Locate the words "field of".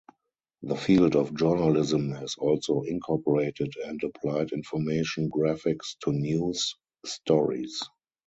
0.77-1.35